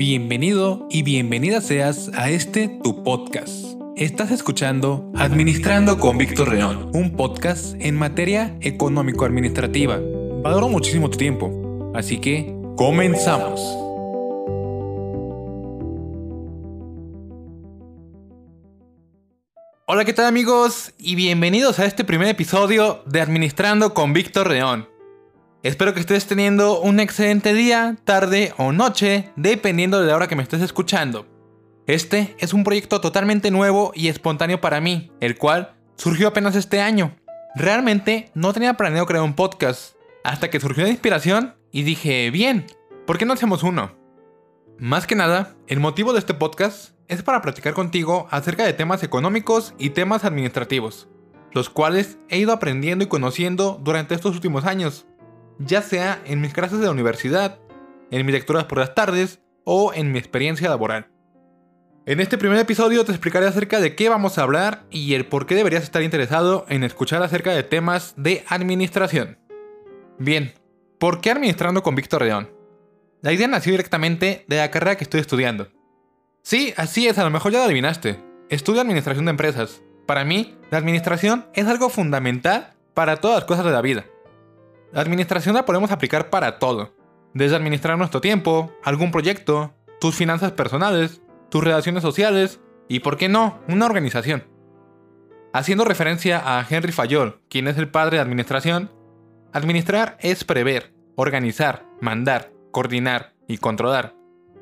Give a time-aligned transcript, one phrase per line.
[0.00, 3.66] Bienvenido y bienvenida seas a este tu podcast.
[3.96, 10.00] Estás escuchando Administrando con Víctor León, un podcast en materia económico-administrativa.
[10.42, 13.60] Valoro muchísimo tu tiempo, así que comenzamos.
[19.84, 20.94] Hola, ¿qué tal amigos?
[20.96, 24.88] Y bienvenidos a este primer episodio de Administrando con Víctor León.
[25.62, 30.34] Espero que estés teniendo un excelente día, tarde o noche, dependiendo de la hora que
[30.34, 31.26] me estés escuchando.
[31.86, 36.80] Este es un proyecto totalmente nuevo y espontáneo para mí, el cual surgió apenas este
[36.80, 37.14] año.
[37.54, 42.64] Realmente no tenía planeado crear un podcast, hasta que surgió la inspiración y dije, bien,
[43.06, 43.98] ¿por qué no hacemos uno?
[44.78, 49.02] Más que nada, el motivo de este podcast es para platicar contigo acerca de temas
[49.02, 51.08] económicos y temas administrativos,
[51.52, 55.06] los cuales he ido aprendiendo y conociendo durante estos últimos años
[55.60, 57.58] ya sea en mis clases de la universidad,
[58.10, 61.08] en mis lecturas por las tardes o en mi experiencia laboral.
[62.06, 65.46] En este primer episodio te explicaré acerca de qué vamos a hablar y el por
[65.46, 69.38] qué deberías estar interesado en escuchar acerca de temas de administración.
[70.18, 70.54] Bien,
[70.98, 72.50] ¿por qué administrando con Víctor León?
[73.20, 75.68] La idea nació directamente de la carrera que estoy estudiando.
[76.42, 78.18] Sí, así es, a lo mejor ya lo adivinaste.
[78.48, 79.82] Estudio administración de empresas.
[80.06, 84.06] Para mí, la administración es algo fundamental para todas las cosas de la vida.
[84.92, 86.92] La administración la podemos aplicar para todo.
[87.32, 93.28] Desde administrar nuestro tiempo, algún proyecto, tus finanzas personales, tus relaciones sociales y, por qué
[93.28, 94.44] no, una organización.
[95.52, 98.90] Haciendo referencia a Henry Fayol, quien es el padre de administración,
[99.52, 104.16] administrar es prever, organizar, mandar, coordinar y controlar.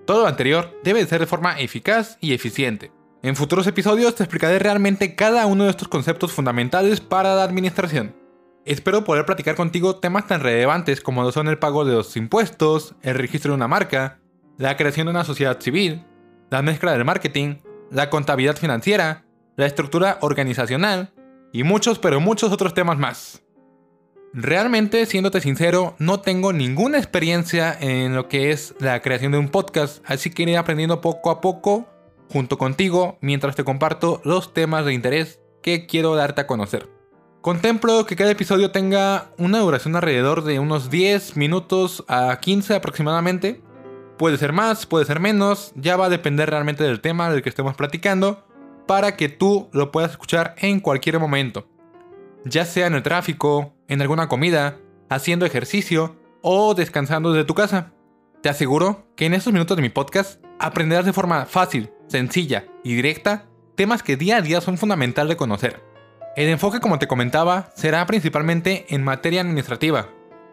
[0.06, 2.92] Todo lo anterior debe ser de forma eficaz y eficiente.
[3.22, 8.14] En futuros episodios te explicaré realmente cada uno de estos conceptos fundamentales para la administración.
[8.64, 12.94] Espero poder platicar contigo temas tan relevantes como lo son el pago de los impuestos,
[13.02, 14.20] el registro de una marca,
[14.58, 16.04] la creación de una sociedad civil,
[16.50, 17.56] la mezcla del marketing,
[17.90, 19.24] la contabilidad financiera,
[19.56, 21.12] la estructura organizacional
[21.52, 23.42] y muchos pero muchos otros temas más.
[24.34, 29.48] Realmente, siéndote sincero, no tengo ninguna experiencia en lo que es la creación de un
[29.48, 31.88] podcast, así que iré aprendiendo poco a poco
[32.28, 36.97] junto contigo mientras te comparto los temas de interés que quiero darte a conocer.
[37.48, 43.62] Contemplo que cada episodio tenga una duración alrededor de unos 10 minutos a 15 aproximadamente.
[44.18, 47.48] Puede ser más, puede ser menos, ya va a depender realmente del tema del que
[47.48, 48.44] estemos platicando
[48.86, 51.66] para que tú lo puedas escuchar en cualquier momento.
[52.44, 54.76] Ya sea en el tráfico, en alguna comida,
[55.08, 57.94] haciendo ejercicio o descansando desde tu casa.
[58.42, 62.94] Te aseguro que en estos minutos de mi podcast aprenderás de forma fácil, sencilla y
[62.94, 65.88] directa temas que día a día son fundamental de conocer.
[66.36, 70.08] El enfoque, como te comentaba, será principalmente en materia administrativa,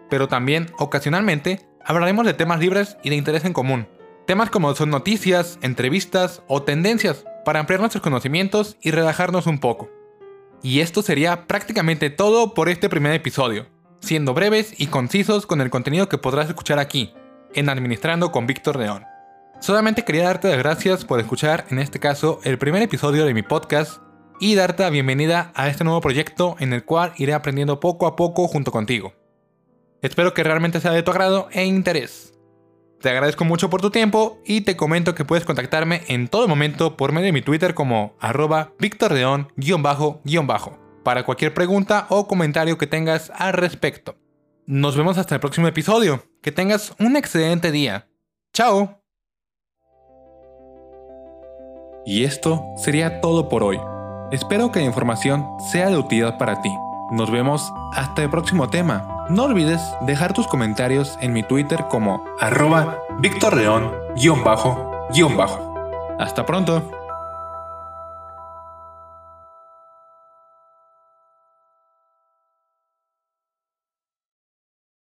[0.10, 3.88] pero también, ocasionalmente, hablaremos de temas libres y de interés en común.
[4.26, 9.90] Temas como son noticias, entrevistas o tendencias para ampliar nuestros conocimientos y relajarnos un poco.
[10.64, 13.68] Y esto sería prácticamente todo por este primer episodio,
[14.00, 17.14] siendo breves y concisos con el contenido que podrás escuchar aquí,
[17.54, 19.04] en Administrando con Víctor León.
[19.60, 23.44] Solamente quería darte las gracias por escuchar en este caso el primer episodio de mi
[23.44, 24.02] podcast
[24.40, 28.16] y darte la bienvenida a este nuevo proyecto en el cual iré aprendiendo poco a
[28.16, 29.14] poco junto contigo.
[30.02, 32.34] Espero que realmente sea de tu agrado e interés.
[33.02, 36.98] Te agradezco mucho por tu tiempo y te comento que puedes contactarme en todo momento
[36.98, 43.32] por medio de mi Twitter como arroba victordeon-bajo para cualquier pregunta o comentario que tengas
[43.36, 44.16] al respecto.
[44.66, 46.24] Nos vemos hasta el próximo episodio.
[46.42, 48.08] Que tengas un excelente día.
[48.54, 49.02] Chao.
[52.06, 53.80] Y esto sería todo por hoy.
[54.32, 56.76] Espero que la información sea de utilidad para ti.
[57.12, 59.26] Nos vemos hasta el próximo tema.
[59.30, 63.56] No olvides dejar tus comentarios en mi Twitter como arroba Víctor
[65.36, 65.62] bajo
[66.18, 66.82] Hasta pronto.